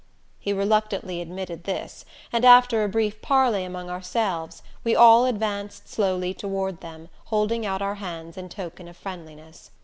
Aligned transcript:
He 0.39 0.51
reluctantly 0.51 1.21
admitted 1.21 1.63
this; 1.65 2.05
and 2.33 2.43
after 2.43 2.83
a 2.83 2.89
brief 2.89 3.21
parley 3.21 3.63
among 3.63 3.87
ourselves, 3.87 4.63
we 4.83 4.95
all 4.95 5.25
advanced 5.25 5.87
slowly 5.87 6.33
toward 6.33 6.81
them, 6.81 7.09
holding 7.25 7.67
out 7.67 7.83
our 7.83 7.95
hands 8.01 8.35
in 8.35 8.49
token 8.49 8.87
of 8.87 8.97
friendliness. 8.97 9.69